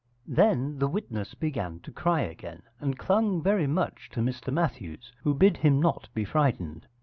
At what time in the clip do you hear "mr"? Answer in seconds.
4.21-4.51